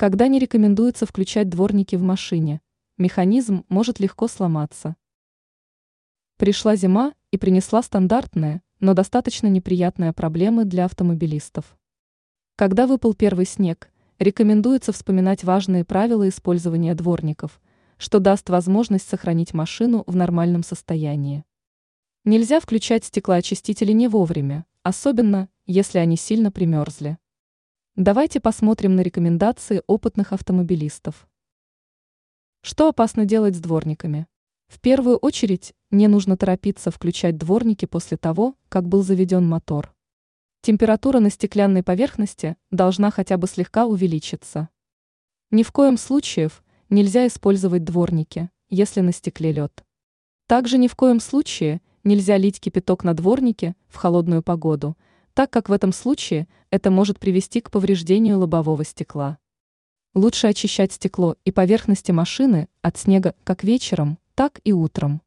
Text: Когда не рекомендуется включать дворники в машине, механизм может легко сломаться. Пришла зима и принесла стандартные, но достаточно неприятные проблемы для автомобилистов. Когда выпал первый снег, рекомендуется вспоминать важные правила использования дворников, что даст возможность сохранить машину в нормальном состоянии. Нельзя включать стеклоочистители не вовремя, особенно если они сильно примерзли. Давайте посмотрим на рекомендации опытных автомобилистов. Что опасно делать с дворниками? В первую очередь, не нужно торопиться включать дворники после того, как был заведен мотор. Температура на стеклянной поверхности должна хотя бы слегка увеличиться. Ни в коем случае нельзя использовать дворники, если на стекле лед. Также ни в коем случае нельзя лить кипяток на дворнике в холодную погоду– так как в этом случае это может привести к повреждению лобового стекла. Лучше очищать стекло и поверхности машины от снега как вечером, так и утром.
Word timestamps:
Когда 0.00 0.28
не 0.28 0.38
рекомендуется 0.38 1.04
включать 1.04 1.50
дворники 1.50 1.94
в 1.94 2.00
машине, 2.00 2.62
механизм 2.96 3.66
может 3.68 4.00
легко 4.00 4.28
сломаться. 4.28 4.96
Пришла 6.38 6.74
зима 6.74 7.12
и 7.30 7.36
принесла 7.36 7.82
стандартные, 7.82 8.62
но 8.78 8.94
достаточно 8.94 9.46
неприятные 9.48 10.14
проблемы 10.14 10.64
для 10.64 10.86
автомобилистов. 10.86 11.76
Когда 12.56 12.86
выпал 12.86 13.12
первый 13.12 13.44
снег, 13.44 13.90
рекомендуется 14.18 14.92
вспоминать 14.92 15.44
важные 15.44 15.84
правила 15.84 16.26
использования 16.30 16.94
дворников, 16.94 17.60
что 17.98 18.20
даст 18.20 18.48
возможность 18.48 19.06
сохранить 19.06 19.52
машину 19.52 20.04
в 20.06 20.16
нормальном 20.16 20.62
состоянии. 20.62 21.44
Нельзя 22.24 22.60
включать 22.60 23.04
стеклоочистители 23.04 23.92
не 23.92 24.08
вовремя, 24.08 24.64
особенно 24.82 25.50
если 25.66 25.98
они 25.98 26.16
сильно 26.16 26.50
примерзли. 26.50 27.18
Давайте 28.02 28.40
посмотрим 28.40 28.96
на 28.96 29.02
рекомендации 29.02 29.82
опытных 29.86 30.32
автомобилистов. 30.32 31.28
Что 32.62 32.88
опасно 32.88 33.26
делать 33.26 33.54
с 33.54 33.60
дворниками? 33.60 34.26
В 34.68 34.80
первую 34.80 35.18
очередь, 35.18 35.74
не 35.90 36.08
нужно 36.08 36.38
торопиться 36.38 36.90
включать 36.90 37.36
дворники 37.36 37.84
после 37.84 38.16
того, 38.16 38.54
как 38.70 38.88
был 38.88 39.02
заведен 39.02 39.46
мотор. 39.46 39.94
Температура 40.62 41.20
на 41.20 41.28
стеклянной 41.28 41.82
поверхности 41.82 42.56
должна 42.70 43.10
хотя 43.10 43.36
бы 43.36 43.46
слегка 43.46 43.84
увеличиться. 43.84 44.70
Ни 45.50 45.62
в 45.62 45.70
коем 45.70 45.98
случае 45.98 46.48
нельзя 46.88 47.26
использовать 47.26 47.84
дворники, 47.84 48.48
если 48.70 49.02
на 49.02 49.12
стекле 49.12 49.52
лед. 49.52 49.84
Также 50.46 50.78
ни 50.78 50.88
в 50.88 50.96
коем 50.96 51.20
случае 51.20 51.82
нельзя 52.02 52.38
лить 52.38 52.60
кипяток 52.60 53.04
на 53.04 53.12
дворнике 53.12 53.76
в 53.88 53.96
холодную 53.96 54.42
погоду– 54.42 54.96
так 55.40 55.48
как 55.48 55.70
в 55.70 55.72
этом 55.72 55.90
случае 55.90 56.48
это 56.68 56.90
может 56.90 57.18
привести 57.18 57.62
к 57.62 57.70
повреждению 57.70 58.40
лобового 58.40 58.84
стекла. 58.84 59.38
Лучше 60.12 60.48
очищать 60.48 60.92
стекло 60.92 61.34
и 61.46 61.50
поверхности 61.50 62.12
машины 62.12 62.68
от 62.82 62.98
снега 62.98 63.34
как 63.42 63.64
вечером, 63.64 64.18
так 64.34 64.60
и 64.64 64.74
утром. 64.74 65.22